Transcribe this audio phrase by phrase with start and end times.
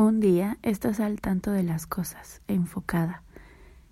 [0.00, 3.24] Un día estás al tanto de las cosas, enfocada,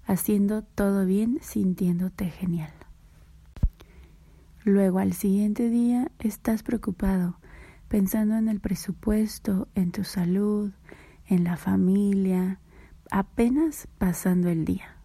[0.04, 2.72] haciendo todo bien, sintiéndote genial.
[4.62, 7.40] Luego al siguiente día estás preocupado,
[7.88, 10.70] pensando en el presupuesto, en tu salud,
[11.26, 12.60] en la familia,
[13.10, 14.98] apenas pasando el día.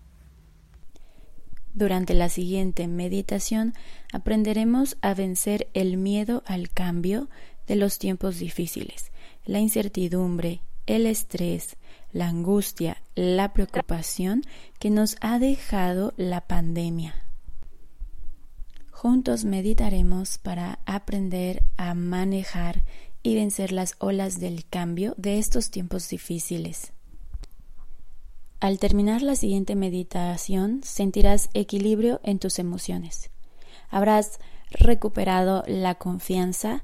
[1.74, 3.74] Durante la siguiente meditación
[4.14, 7.28] aprenderemos a vencer el miedo al cambio
[7.66, 9.12] de los tiempos difíciles,
[9.46, 11.78] la incertidumbre, el estrés,
[12.12, 14.44] la angustia, la preocupación
[14.80, 17.16] que nos ha dejado la pandemia.
[18.92, 22.84] Juntos meditaremos para aprender a manejar
[23.24, 26.94] y vencer las olas del cambio de estos tiempos difíciles.
[28.60, 33.32] Al terminar la siguiente meditación sentirás equilibrio en tus emociones.
[33.90, 36.84] Habrás recuperado la confianza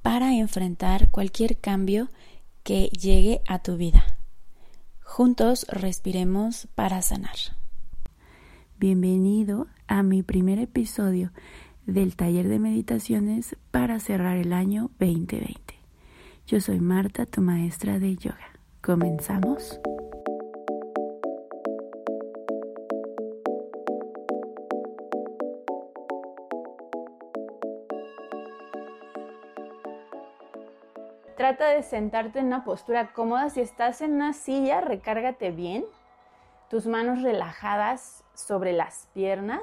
[0.00, 2.08] para enfrentar cualquier cambio
[2.68, 4.04] que llegue a tu vida.
[5.00, 7.36] Juntos respiremos para sanar.
[8.76, 11.32] Bienvenido a mi primer episodio
[11.86, 15.56] del taller de meditaciones para cerrar el año 2020.
[16.46, 18.52] Yo soy Marta, tu maestra de yoga.
[18.82, 19.80] ¿Comenzamos?
[31.48, 33.48] Trata de sentarte en una postura cómoda.
[33.48, 35.86] Si estás en una silla, recárgate bien.
[36.68, 39.62] Tus manos relajadas sobre las piernas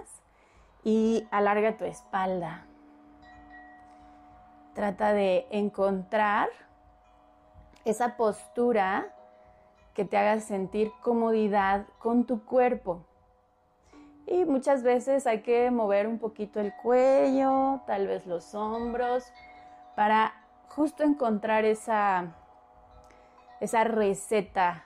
[0.83, 2.65] y alarga tu espalda.
[4.73, 6.49] Trata de encontrar
[7.83, 9.13] esa postura
[9.93, 13.05] que te haga sentir comodidad con tu cuerpo.
[14.25, 19.31] Y muchas veces hay que mover un poquito el cuello, tal vez los hombros,
[19.95, 22.35] para justo encontrar esa,
[23.59, 24.85] esa receta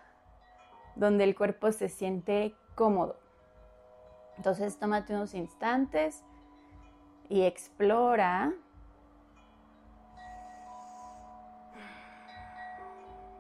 [0.95, 3.17] donde el cuerpo se siente cómodo.
[4.37, 6.23] Entonces tómate unos instantes
[7.27, 8.53] y explora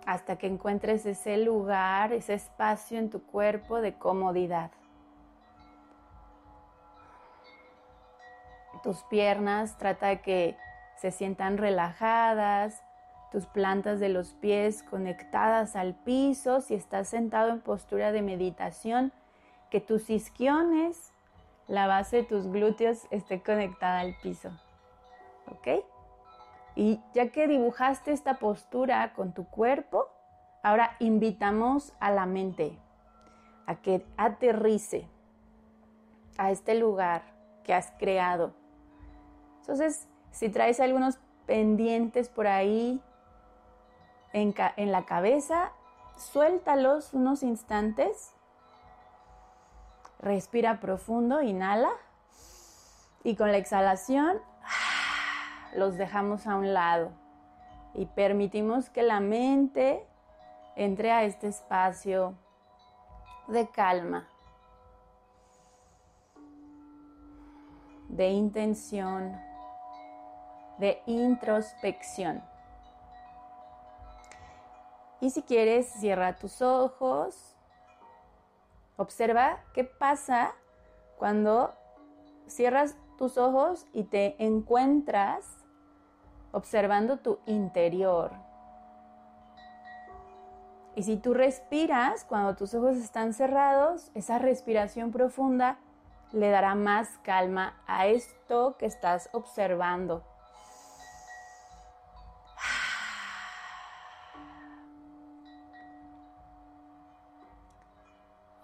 [0.05, 4.71] hasta que encuentres ese lugar, ese espacio en tu cuerpo de comodidad.
[8.81, 10.57] Tus piernas, trata de que
[10.99, 12.83] se sientan relajadas,
[13.31, 19.13] tus plantas de los pies conectadas al piso, si estás sentado en postura de meditación,
[19.69, 21.13] que tus isquiones,
[21.67, 24.49] la base de tus glúteos esté conectada al piso.
[25.47, 25.85] ¿Ok?
[26.75, 30.09] Y ya que dibujaste esta postura con tu cuerpo,
[30.63, 32.77] ahora invitamos a la mente
[33.67, 35.07] a que aterrice
[36.37, 37.21] a este lugar
[37.63, 38.53] que has creado.
[39.61, 43.01] Entonces, si traes algunos pendientes por ahí
[44.33, 45.71] en, la cabeza,
[46.17, 48.33] suéltalos unos instantes.
[50.19, 51.89] Respira profundo, inhala.
[53.23, 54.39] Y con la exhalación
[55.75, 57.11] los dejamos a un lado.
[57.95, 60.05] Y permitimos que la mente
[60.75, 62.35] entre a este espacio
[63.47, 64.29] de calma,
[68.07, 69.48] de intención
[70.79, 72.43] de introspección.
[75.21, 77.55] Y si quieres, cierra tus ojos.
[78.97, 80.53] Observa qué pasa
[81.17, 81.73] cuando
[82.47, 85.45] cierras tus ojos y te encuentras
[86.51, 88.31] observando tu interior.
[90.95, 95.77] Y si tú respiras cuando tus ojos están cerrados, esa respiración profunda
[96.31, 100.23] le dará más calma a esto que estás observando.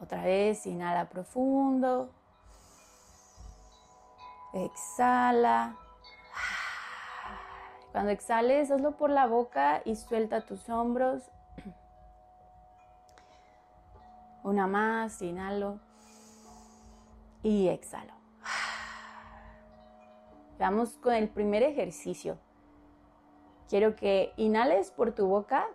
[0.06, 2.12] Otra vez, inhala profundo.
[4.54, 5.75] Exhala.
[7.92, 11.24] Cuando exhales, hazlo por la boca y suelta tus hombros.
[14.44, 15.80] Una más, inhalo
[17.42, 18.13] y exhalo.
[20.60, 22.38] Vamos con el primer ejercicio.
[23.69, 25.66] Quiero que inhales por tu boca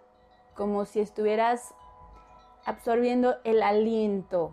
[0.55, 1.75] como si estuvieras
[2.65, 4.53] absorbiendo el aliento,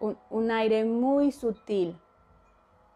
[0.00, 1.98] un, aire muy sutil.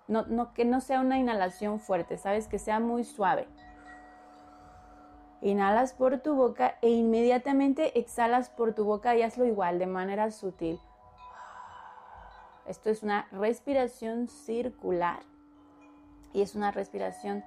[0.09, 3.49] No, que no sea una inhalación fuerte, sabes, que sea muy suave.
[5.41, 10.31] Inhalas por tu boca e inmediatamente exhalas por tu boca y hazlo igual, de manera
[10.31, 10.79] sutil.
[12.67, 15.21] Esto es una respiración circular
[16.33, 17.43] y es una respiración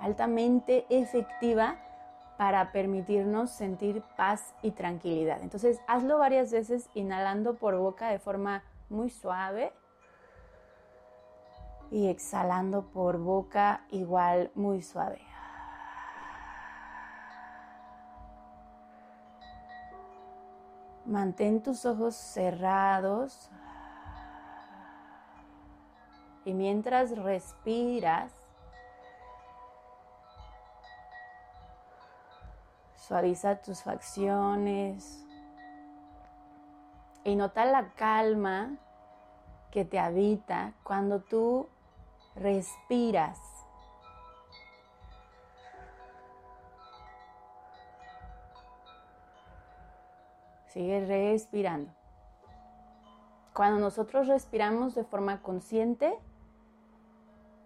[0.00, 1.76] altamente efectiva
[2.36, 5.40] para permitirnos sentir paz y tranquilidad.
[5.42, 9.72] Entonces, hazlo varias veces inhalando por boca de forma muy suave
[11.90, 15.20] y exhalando por boca igual muy suave.
[21.06, 23.50] Mantén tus ojos cerrados
[26.46, 28.32] y mientras respiras,
[33.06, 35.26] suaviza tus facciones
[37.22, 38.78] y nota la calma
[39.70, 41.68] que te habita cuando tú
[42.34, 43.38] respiras.
[50.68, 51.92] Sigue respirando.
[53.52, 56.18] Cuando nosotros respiramos de forma consciente,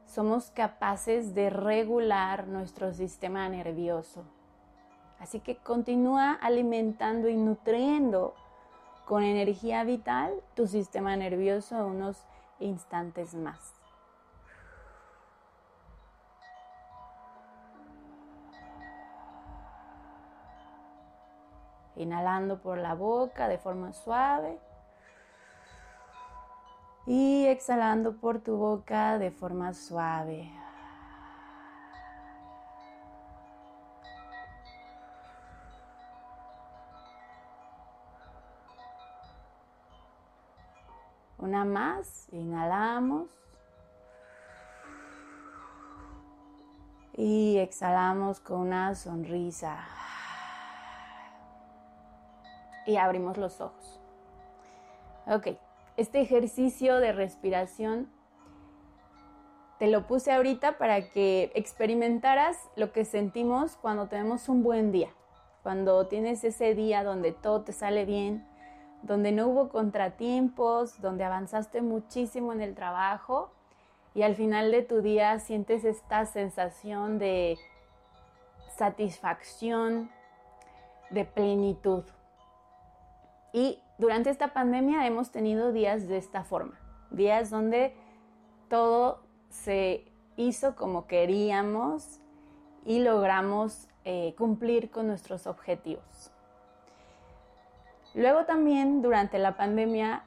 [0.04, 4.24] somos capaces de regular nuestro sistema nervioso.
[5.20, 8.34] Así que continúa alimentando y nutriendo
[9.04, 12.24] con energía vital tu sistema nervioso unos
[12.60, 13.74] instantes más.
[21.96, 24.60] Inhalando por la boca de forma suave
[27.06, 30.57] y exhalando por tu boca de forma suave.
[41.48, 43.30] Una más, inhalamos.
[47.14, 49.78] Y exhalamos con una sonrisa.
[52.84, 53.98] Y abrimos los ojos.
[55.26, 55.56] Ok,
[55.96, 58.10] este ejercicio de respiración
[59.78, 65.08] te lo puse ahorita para que experimentaras lo que sentimos cuando tenemos un buen día,
[65.62, 68.46] cuando tienes ese día donde todo te sale bien,
[69.02, 73.50] donde no hubo contratiempos, donde avanzaste muchísimo en el trabajo
[74.14, 77.58] y al final de tu día sientes esta sensación de
[78.76, 80.10] satisfacción,
[81.10, 82.04] de plenitud.
[83.52, 86.78] Y durante esta pandemia hemos tenido días de esta forma,
[87.10, 87.94] días donde
[88.68, 90.04] todo se
[90.36, 92.20] hizo como queríamos
[92.84, 96.30] y logramos eh, cumplir con nuestros objetivos.
[98.18, 100.24] Luego también durante la pandemia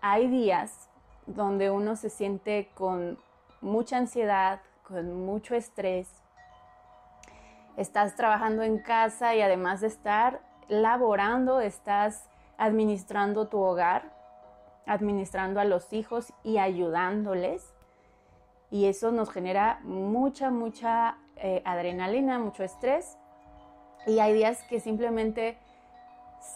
[0.00, 0.88] hay días
[1.26, 3.18] donde uno se siente con
[3.60, 6.08] mucha ansiedad, con mucho estrés.
[7.76, 14.10] Estás trabajando en casa y además de estar laborando, estás administrando tu hogar,
[14.86, 17.74] administrando a los hijos y ayudándoles.
[18.70, 23.18] Y eso nos genera mucha, mucha eh, adrenalina, mucho estrés.
[24.06, 25.58] Y hay días que simplemente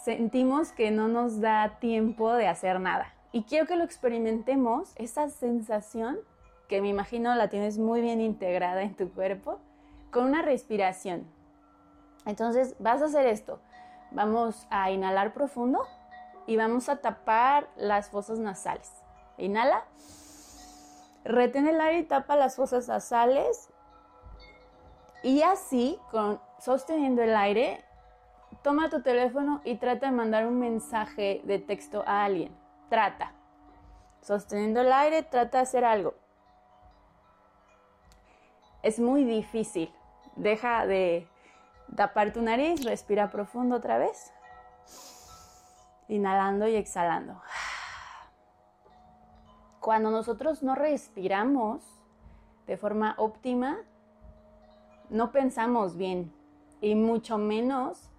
[0.04, 3.14] sentimos que no nos da tiempo de hacer nada.
[3.33, 6.18] Y quiero que lo experimentemos, esa sensación
[6.68, 9.59] que me imagino la tienes muy bien integrada en tu cuerpo,
[10.11, 11.26] con una respiración.
[12.26, 13.61] Entonces vas a hacer esto.
[14.11, 15.87] Vamos a inhalar profundo
[16.47, 18.92] y vamos a tapar las fosas nasales.
[19.37, 19.85] Inhala.
[21.25, 23.68] Retén el aire y tapa las fosas nasales.
[25.23, 27.85] Y así, con, sosteniendo el aire,
[28.62, 32.55] toma tu teléfono y trata de mandar un mensaje de texto a alguien.
[32.88, 33.33] Trata.
[34.21, 36.15] Sosteniendo el aire, trata de hacer algo.
[38.83, 39.93] Es muy difícil.
[40.37, 41.29] Deja de
[41.97, 44.33] tapar tu nariz, respira profundo otra vez.
[46.09, 47.41] Inhalando y exhalando.
[49.81, 51.83] Cuando nosotros no respiramos
[52.67, 53.79] de forma óptima,
[55.09, 56.33] no pensamos bien
[56.81, 58.11] y mucho menos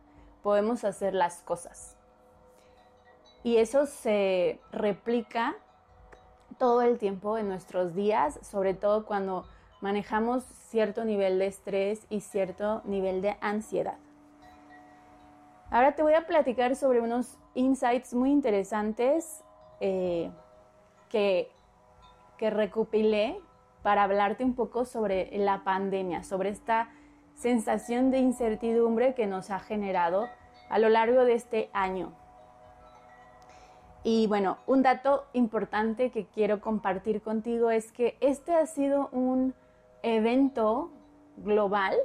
[0.43, 1.97] podemos hacer las cosas.
[3.43, 5.55] Y eso se replica
[6.57, 9.45] todo el tiempo en nuestros días, sobre todo cuando
[9.81, 13.97] manejamos cierto nivel de estrés y cierto nivel de ansiedad.
[15.71, 19.43] Ahora te voy a platicar sobre unos insights muy interesantes
[19.79, 20.31] eh,
[21.09, 21.51] que,
[22.37, 23.39] que recopilé
[23.83, 26.89] para hablarte un poco sobre la pandemia, sobre esta
[27.39, 30.27] sensación de incertidumbre que nos ha generado
[30.69, 32.13] a lo largo de este año.
[34.03, 39.53] Y bueno, un dato importante que quiero compartir contigo es que este ha sido un
[40.03, 40.91] evento
[41.37, 41.95] global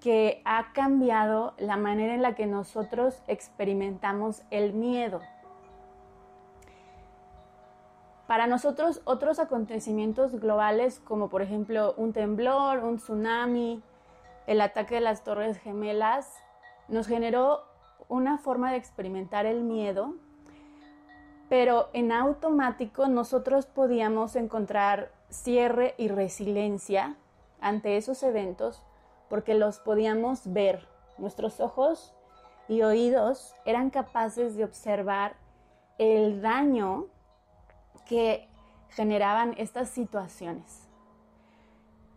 [0.00, 5.20] que ha cambiado la manera en la que nosotros experimentamos el miedo.
[8.28, 13.82] Para nosotros otros acontecimientos globales como por ejemplo un temblor, un tsunami,
[14.46, 16.36] el ataque de las Torres Gemelas,
[16.88, 17.62] nos generó
[18.06, 20.12] una forma de experimentar el miedo,
[21.48, 27.16] pero en automático nosotros podíamos encontrar cierre y resiliencia
[27.62, 28.82] ante esos eventos
[29.30, 30.86] porque los podíamos ver.
[31.16, 32.14] Nuestros ojos
[32.68, 35.34] y oídos eran capaces de observar
[35.96, 37.06] el daño
[38.08, 38.48] que
[38.90, 40.88] generaban estas situaciones.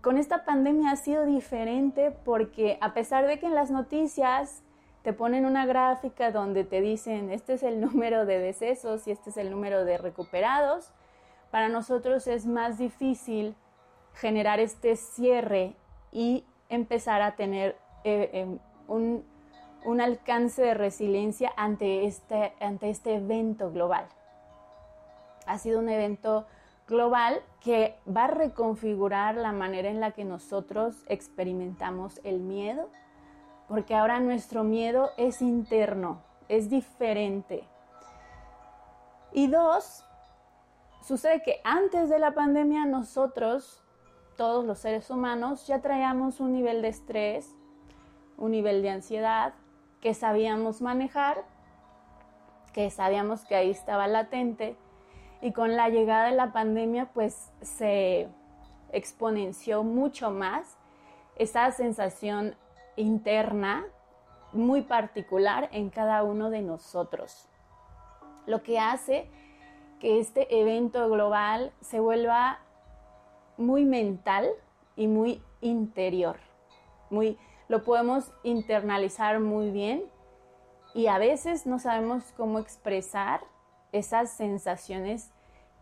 [0.02, 4.64] Con esta pandemia ha sido diferente porque a pesar de que en las noticias
[5.04, 9.30] te ponen una gráfica donde te dicen este es el número de decesos y este
[9.30, 10.92] es el número de recuperados,
[11.52, 13.56] para nosotros es más difícil
[14.16, 15.76] generar este cierre
[16.12, 19.24] y empezar a tener eh, em, un,
[19.86, 24.08] un, alcance de resiliencia ante este, ante este evento global.
[25.52, 26.48] Ha sido un evento
[26.88, 32.90] global que va a reconfigurar la manera en la que nosotros experimentamos el miedo,
[33.68, 37.66] porque ahora nuestro miedo es interno, es diferente.
[39.34, 40.06] Y dos,
[41.02, 43.84] sucede que antes de la pandemia nosotros
[44.38, 47.54] todos los seres humanos ya traíamos un nivel de estrés,
[48.38, 49.54] un nivel de ansiedad
[50.00, 51.44] que sabíamos manejar,
[52.72, 54.78] que sabíamos que ahí estaba latente
[55.42, 58.28] y con la llegada de la pandemia pues se
[58.92, 60.78] exponenció mucho más
[61.36, 62.56] esa sensación
[62.96, 63.86] interna
[64.54, 67.48] muy particular en cada uno de nosotros.
[68.46, 69.30] Lo que hace
[70.00, 72.60] que este evento global se vuelva
[73.58, 74.50] muy mental
[74.96, 76.38] y muy interior.
[77.10, 80.04] Muy, lo podemos internalizar muy bien
[80.94, 83.42] y a veces no sabemos cómo expresar
[83.92, 85.32] esas sensaciones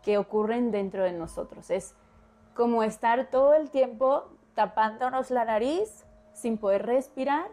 [0.02, 1.70] que ocurren dentro de nosotros.
[1.70, 1.94] Es
[2.54, 4.24] como estar todo el tiempo
[4.54, 7.48] tapándonos la nariz sin poder respirar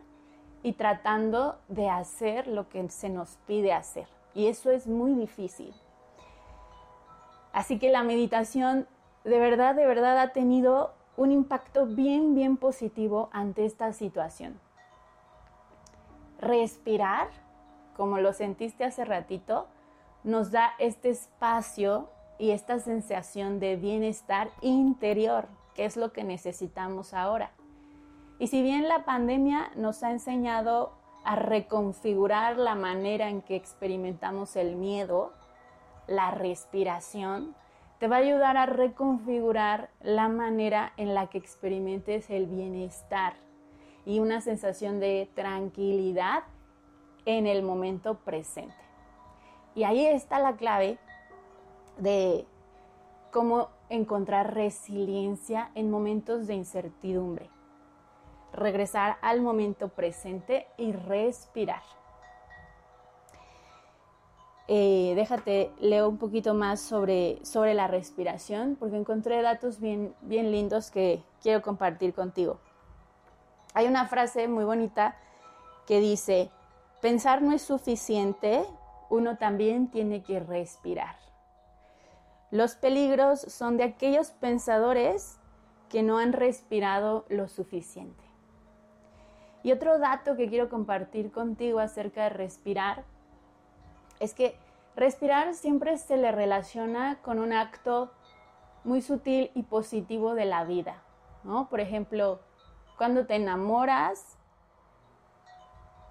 [0.63, 4.07] y tratando de hacer lo que se nos pide hacer.
[4.33, 5.73] Y eso es muy difícil.
[7.53, 8.87] Así que la meditación
[9.23, 14.59] de verdad, de verdad ha tenido un impacto bien, bien positivo ante esta situación.
[16.39, 17.27] Respirar,
[17.97, 19.67] como lo sentiste hace ratito,
[20.27, 27.13] nos da este espacio y esta sensación de bienestar interior, que es lo que necesitamos
[27.13, 27.51] ahora.
[28.37, 30.91] Y si bien la pandemia nos ha enseñado
[31.23, 35.31] a reconfigurar la manera en que experimentamos el miedo,
[36.07, 37.55] la respiración,
[37.97, 43.35] te va a ayudar a reconfigurar la manera en la que experimentes el bienestar
[44.05, 46.43] y una sensación de tranquilidad
[47.25, 48.86] en el momento presente.
[49.77, 50.97] Y ahí está la clave
[51.99, 52.47] de
[53.31, 57.47] cómo encontrar resiliencia en momentos de incertidumbre.
[58.53, 61.83] Regresar al momento presente y respirar.
[64.67, 70.51] Eh, déjate, leo un poquito más sobre, sobre la respiración, porque encontré datos bien, bien
[70.51, 72.57] lindos que quiero compartir contigo.
[73.75, 75.15] Hay una frase muy bonita
[75.85, 76.49] que dice,
[76.99, 78.65] pensar no es suficiente,
[79.09, 81.15] uno también tiene que respirar.
[82.51, 85.39] Los peligros son de aquellos pensadores
[85.89, 88.23] que no han respirado lo suficiente.
[89.63, 93.03] Y otro dato que quiero compartir contigo acerca de respirar
[94.19, 94.57] es que
[94.95, 98.11] respirar siempre se le relaciona con un acto
[98.83, 101.03] muy sutil y positivo de la vida,
[101.43, 101.67] ¿no?
[101.69, 102.39] Por ejemplo,
[102.97, 104.37] cuando te enamoras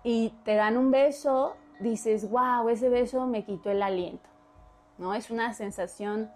[0.05, 4.29] y te dan un beso, dices, wow, ese beso me quitó el aliento,
[4.99, 5.15] ¿no?
[5.15, 6.31] Es una sensación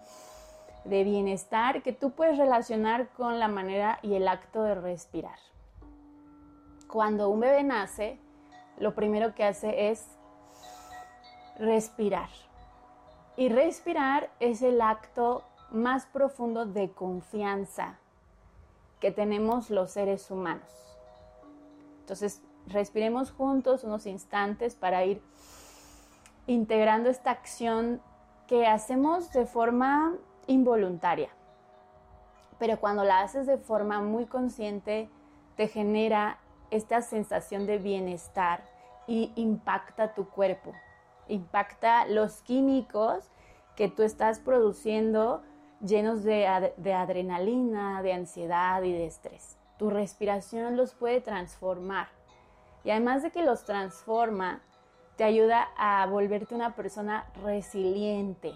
[0.85, 5.37] de bienestar que tú puedes relacionar con la manera y el acto de respirar.
[6.87, 8.19] Cuando un bebé nace,
[8.77, 10.07] lo primero que hace es
[11.57, 12.29] respirar.
[13.37, 17.97] Y respirar es el acto más profundo de confianza
[18.99, 20.69] que tenemos los seres humanos.
[22.01, 25.21] Entonces, respiremos juntos unos instantes para ir
[26.47, 28.01] integrando esta acción
[28.47, 30.15] que hacemos de forma
[30.47, 31.29] involuntaria.
[32.59, 35.09] Pero cuando la haces de forma muy consciente,
[35.55, 36.39] te genera
[36.69, 38.63] esta sensación de bienestar
[39.07, 40.73] y impacta tu cuerpo,
[41.27, 43.29] impacta los químicos
[43.75, 45.41] que tú estás produciendo
[45.85, 49.57] llenos de, adrenalina, de ansiedad y de estrés.
[49.77, 52.09] Tu respiración los puede transformar.
[52.83, 54.61] Y además de que los transforma,
[55.15, 58.53] te ayuda a volverte una persona resiliente,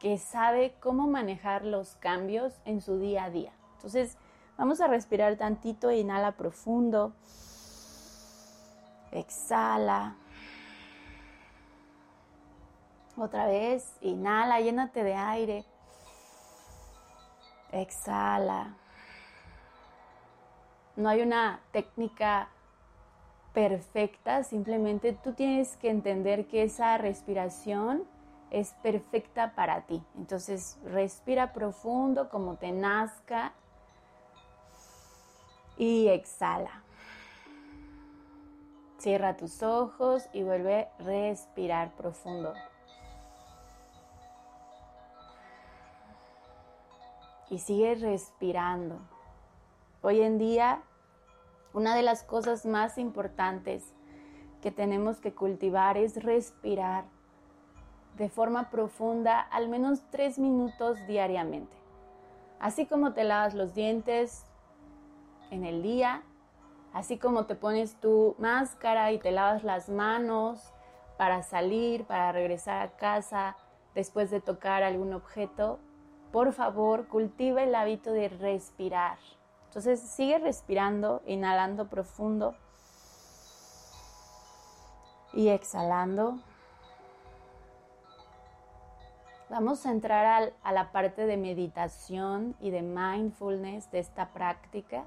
[0.00, 3.52] que sabe cómo manejar los cambios en su día a día.
[3.74, 4.16] Entonces,
[4.56, 7.12] vamos a respirar tantito, inhala profundo,
[9.12, 10.16] exhala.
[13.18, 15.64] Otra vez, inhala, llénate de aire.
[17.72, 18.74] Exhala.
[20.96, 22.48] No hay una técnica
[23.56, 28.04] perfecta, simplemente tú tienes que entender que esa respiración
[28.50, 30.02] es perfecta para ti.
[30.18, 33.54] Entonces respira profundo como te nazca
[35.78, 36.82] y exhala.
[38.98, 42.52] Cierra tus ojos y vuelve a respirar profundo.
[47.48, 48.98] Y sigue respirando.
[50.02, 50.82] Hoy en día
[51.76, 53.92] una de las cosas más importantes
[54.62, 57.04] que tenemos que cultivar es respirar
[58.16, 61.76] de forma profunda al menos tres minutos diariamente.
[62.60, 64.46] Así como te lavas los dientes
[65.50, 66.22] en el día,
[66.94, 70.72] así como te pones tu máscara y te lavas las manos
[71.18, 73.54] para salir, para regresar a casa
[73.94, 75.78] después de tocar algún objeto,
[76.32, 79.18] por favor cultiva el hábito de respirar.
[79.76, 82.54] Entonces sigue respirando, inhalando profundo
[85.34, 86.38] y exhalando.
[89.50, 95.04] Vamos a entrar a la parte de meditación y de mindfulness de esta práctica.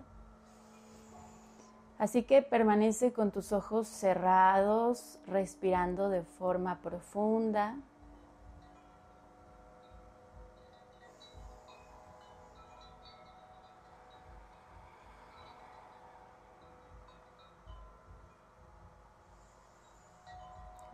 [1.97, 7.75] Así que permanece con tus ojos cerrados, respirando de forma profunda.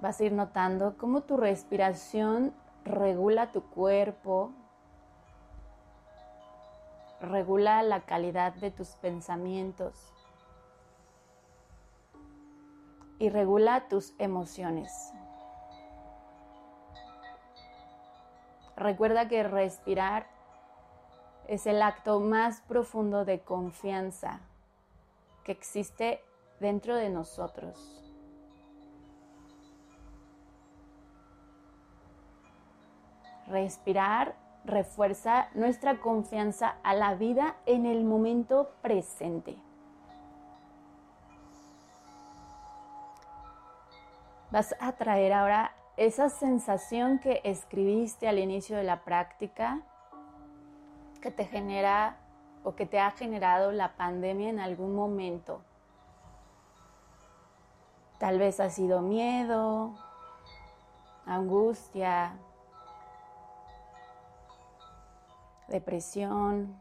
[0.06, 4.52] Vas a ir notando cómo tu respiración regula tu cuerpo,
[7.20, 10.14] regula la calidad de tus pensamientos
[13.18, 15.12] y regula tus emociones.
[18.78, 20.28] Recuerda que respirar
[21.48, 24.42] es el acto más profundo de confianza
[25.44, 26.24] que existe
[26.60, 28.05] dentro de nosotros.
[33.48, 39.56] Respirar refuerza nuestra confianza a la vida en el momento presente.
[44.52, 49.82] Vas a traer ahora esa sensación que escribiste al inicio de la práctica,
[51.22, 52.18] que te genera
[52.64, 55.62] o que te ha generado la pandemia en algún momento.
[58.18, 59.94] Tal vez ha sido miedo,
[61.26, 62.34] angustia,
[65.68, 66.76] depresión,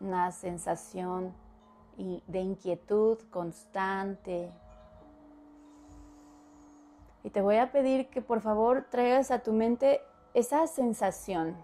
[0.00, 1.34] una sensación
[1.96, 4.50] de inquietud constante.
[7.24, 10.00] Y te voy a pedir que por favor traigas a tu mente
[10.34, 11.56] esa sensación.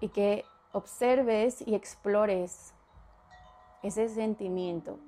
[0.00, 2.74] Y que observes y explores
[3.82, 4.98] ese sentimiento.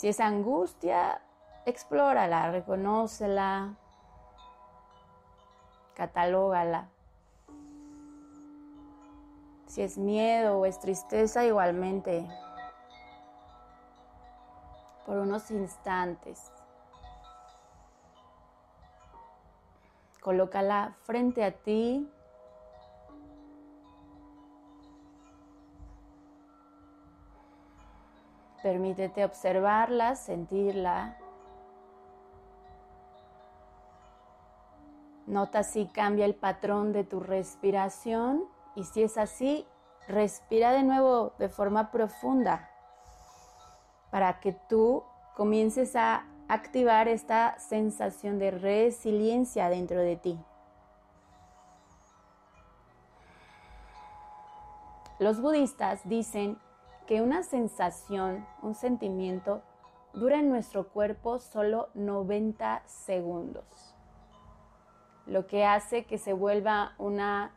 [0.00, 1.20] Si es angustia,
[1.66, 3.74] explórala, reconócela,
[5.92, 6.88] catalógala.
[9.66, 12.26] Si es miedo o es tristeza, igualmente.
[15.04, 16.50] Por unos instantes.
[20.22, 22.10] Colócala frente a ti
[28.62, 31.16] Permítete observarla, sentirla.
[35.26, 38.44] Nota si cambia el patrón de tu respiración
[38.74, 39.66] y si es así,
[40.08, 42.66] respira de nuevo de forma profunda.
[44.10, 45.04] para que tú
[45.36, 50.38] comiences a activar esta sensación de resiliencia dentro de ti.
[55.20, 56.58] Los budistas dicen
[57.10, 59.62] que una sensación, un sentimiento,
[60.12, 63.96] dura en nuestro cuerpo solo 90 segundos,
[65.26, 67.50] lo que hace que se vuelva una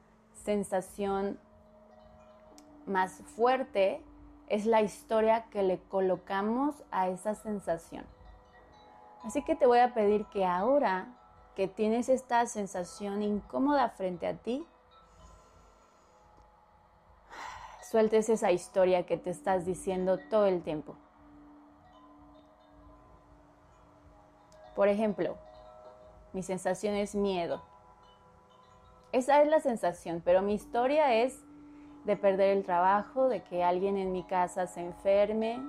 [0.43, 1.37] sensación
[2.87, 4.03] más fuerte
[4.47, 8.05] es la historia que le colocamos a esa sensación.
[9.23, 11.13] Así que te voy a pedir que ahora
[11.55, 14.65] que tienes esta sensación incómoda frente a ti,
[17.93, 20.95] sueltes esa historia que te estás diciendo todo el tiempo.
[24.75, 25.37] Por ejemplo,
[26.33, 27.61] mi sensación es miedo.
[29.11, 31.39] Esa es la sensación, pero mi historia es
[32.05, 35.61] de perder el trabajo, de que alguien en mi casa se enferme,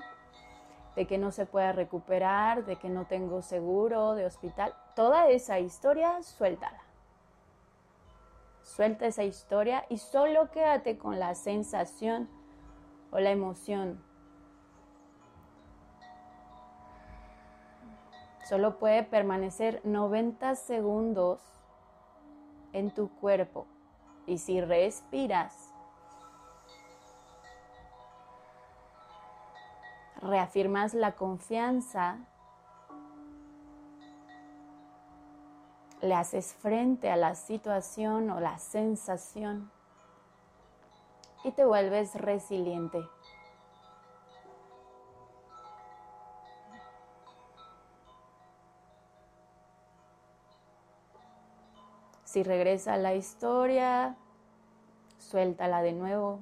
[0.96, 4.72] de que no se pueda recuperar, de que no tengo seguro de hospital.
[4.96, 6.84] Toda esa historia, suéltala.
[8.64, 12.31] Suelta esa historia y solo quédate con la sensación
[13.11, 14.03] o la emoción.
[18.48, 21.42] Solo puede permanecer 90 segundos
[22.72, 23.66] en tu cuerpo.
[24.27, 25.74] Y si respiras,
[30.22, 32.27] reafirmas la confianza
[36.05, 39.71] le haces frente a la situación o la sensación
[41.45, 43.03] y te vuelves resiliente.
[52.25, 54.17] Si regresa a la historia,
[55.19, 56.40] suéltala de nuevo.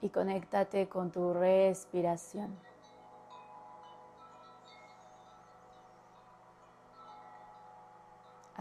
[0.00, 2.73] Y conéctate con tu respiración.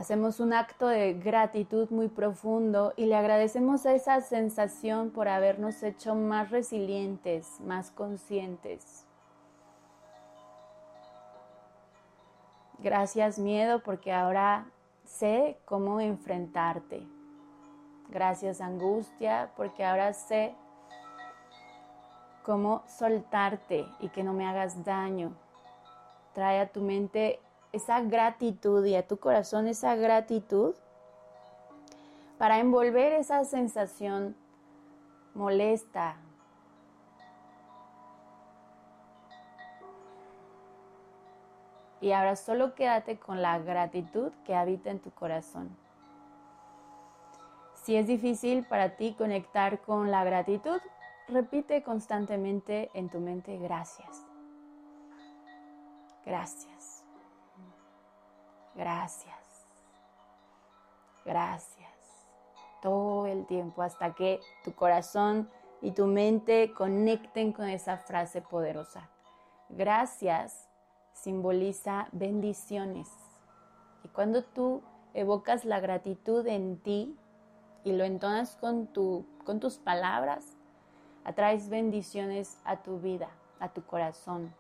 [0.03, 5.81] Hacemos un acto de gratitud muy profundo y le agradecemos a esa sensación por habernos
[5.81, 9.05] hecho más resilientes, más conscientes.
[12.79, 14.65] Gracias miedo porque ahora
[15.05, 17.07] sé cómo enfrentarte.
[18.09, 20.53] Gracias angustia porque ahora sé
[22.43, 25.31] cómo soltarte y que no me hagas daño.
[26.33, 27.39] Trae a tu mente
[27.73, 30.75] esa gratitud y a tu corazón esa gratitud
[32.37, 34.35] para envolver esa sensación
[35.33, 36.15] molesta.
[41.99, 45.75] Y ahora solo quédate con la gratitud que habita en tu corazón.
[47.75, 50.79] Si es difícil para ti conectar con la gratitud,
[51.27, 54.25] repite constantemente en tu mente gracias.
[56.25, 56.92] Gracias.
[58.75, 59.67] Gracias.
[61.25, 61.89] Gracias.
[62.81, 65.49] Todo el tiempo hasta que tu corazón
[65.81, 69.09] y tu mente conecten con esa frase poderosa.
[69.69, 70.67] Gracias
[71.13, 73.09] simboliza bendiciones.
[74.03, 74.81] Y cuando tú
[75.13, 77.17] evocas la gratitud en ti
[77.83, 80.57] y lo entonas con, tu, con tus palabras,
[81.23, 84.53] atraes bendiciones a tu vida, a tu corazón.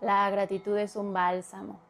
[0.00, 1.89] La gratitud es un bálsamo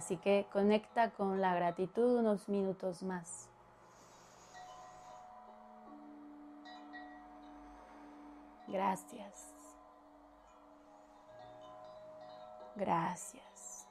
[0.00, 3.50] Así que conecta con la gratitud unos minutos más.
[8.66, 9.54] Gracias.
[12.76, 13.86] Gracias.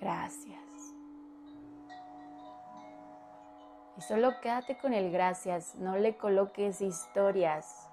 [0.00, 0.94] Gracias.
[3.98, 7.90] Y solo quédate con el gracias, no le coloques historias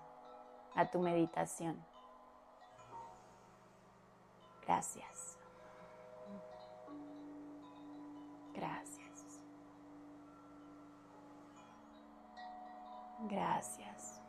[0.75, 1.90] a tu meditación.
[4.71, 5.37] Gracias.
[8.53, 9.41] Gracias.
[13.29, 14.21] Gracias.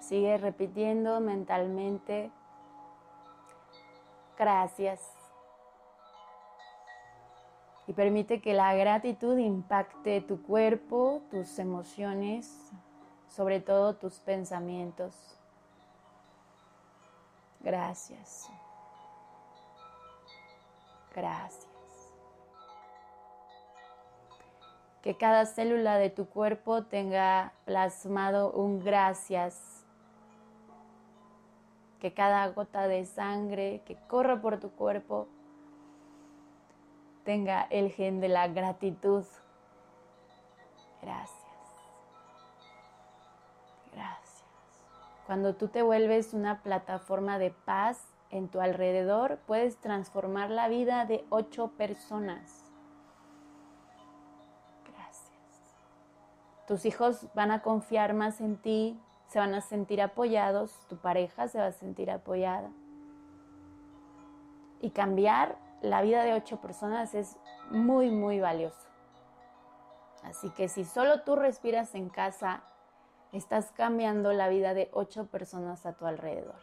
[0.00, 2.30] Sigue repitiendo mentalmente.
[4.38, 5.00] Gracias.
[7.86, 12.70] Y permite que la gratitud impacte tu cuerpo, tus emociones,
[13.30, 15.14] sobre todo tus pensamientos.
[17.60, 18.48] Gracias.
[21.14, 21.66] Gracias.
[25.02, 29.84] Que cada célula de tu cuerpo tenga plasmado un gracias.
[32.00, 35.26] Que cada gota de sangre que corra por tu cuerpo
[37.24, 39.24] tenga el gen de la gratitud.
[41.02, 41.39] Gracias.
[45.30, 51.04] Cuando tú te vuelves una plataforma de paz en tu alrededor, puedes transformar la vida
[51.04, 52.64] de ocho personas.
[54.92, 55.76] Gracias.
[56.66, 61.46] Tus hijos van a confiar más en ti, se van a sentir apoyados, tu pareja
[61.46, 62.72] se va a sentir apoyada.
[64.80, 67.36] Y cambiar la vida de ocho personas es
[67.70, 68.88] muy, muy valioso.
[70.24, 72.64] Así que si solo tú respiras en casa,
[73.32, 76.60] estás cambiando la vida de ocho personas a tu alrededor.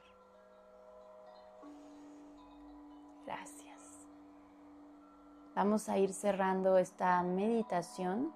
[3.26, 3.80] Gracias.
[5.56, 8.34] Vamos a ir cerrando esta meditación.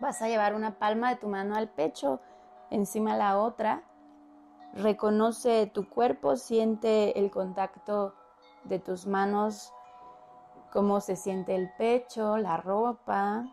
[0.00, 2.20] Vas a llevar una palma de tu mano al pecho,
[2.70, 3.82] encima la otra.
[4.74, 8.14] Reconoce tu cuerpo, siente el contacto
[8.64, 9.72] de tus manos,
[10.72, 13.46] cómo se siente el pecho, la ropa.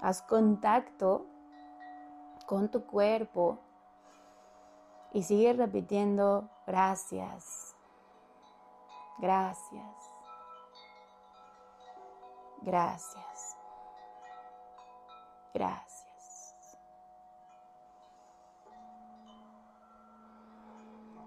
[0.00, 1.26] Haz contacto
[2.48, 3.58] con tu cuerpo
[5.12, 7.76] y sigue repitiendo gracias,
[9.18, 9.94] gracias,
[12.62, 13.56] gracias,
[15.52, 16.78] gracias.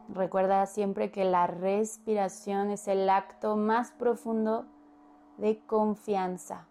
[0.09, 4.65] Recuerda siempre que la respiración es el acto más profundo
[5.37, 6.67] de confianza.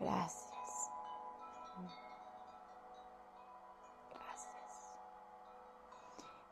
[0.00, 0.47] Gracias.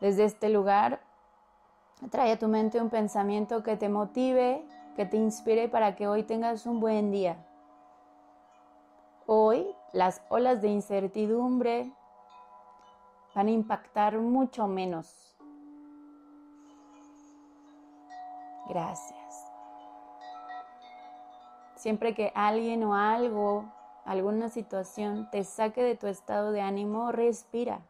[0.01, 1.01] Desde este lugar,
[2.11, 6.23] trae a tu mente un pensamiento que te motive, que te inspire para que hoy
[6.23, 7.37] tengas un buen día.
[9.27, 11.91] Hoy las olas de incertidumbre,
[13.35, 15.37] van a impactar mucho menos.
[18.69, 19.53] Gracias.
[21.77, 23.65] Siempre que alguien o algo,
[24.05, 27.81] alguna situación te saque de tu estado de ánimo, respira.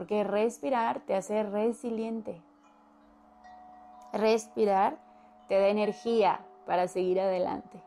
[0.00, 2.40] Porque respirar te hace resiliente.
[4.14, 4.96] Respirar
[5.46, 7.82] te da energía para seguir adelante.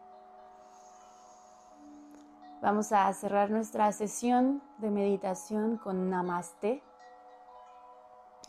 [2.62, 6.84] Vamos a cerrar nuestra sesión de meditación con Namaste.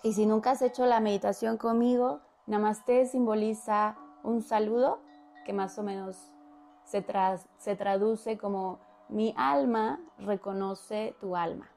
[0.03, 4.99] Y si nunca has hecho la meditación conmigo, Namaste simboliza un saludo
[5.47, 6.19] que más o menos
[6.85, 7.03] se,
[7.57, 11.74] se traduce como mi alma reconoce tu alma.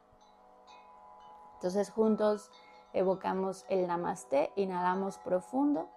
[1.57, 2.51] Entonces juntos
[2.93, 5.89] evocamos el Namaste, inhalamos profundo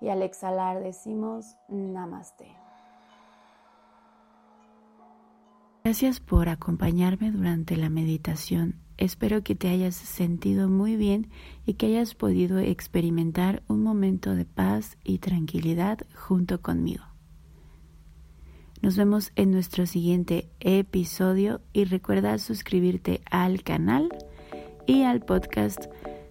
[0.00, 2.56] y al exhalar decimos Namaste.
[5.84, 8.80] Gracias por acompañarme durante la meditación.
[8.98, 11.30] Espero que te hayas sentido muy bien
[11.66, 17.11] y que hayas podido experimentar un momento de paz y tranquilidad junto conmigo.
[18.82, 24.08] Nos vemos en nuestro siguiente episodio y recuerda suscribirte al canal
[24.88, 25.86] y al podcast.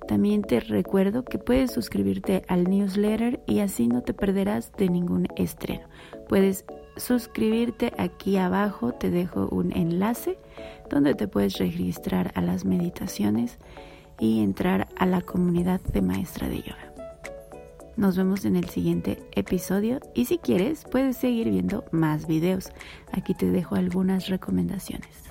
[0.05, 5.27] También te recuerdo que puedes suscribirte al newsletter y así no te perderás de ningún
[5.37, 5.87] estreno.
[6.27, 6.65] Puedes
[6.97, 10.37] suscribirte aquí abajo te dejo un enlace
[10.89, 13.59] donde te puedes registrar a las meditaciones
[14.19, 16.90] y entrar a la comunidad de maestra de yoga.
[18.01, 22.71] Nos vemos en el siguiente episodio y si quieres puedes seguir viendo más videos.
[23.11, 25.30] Aquí te dejo algunas recomendaciones.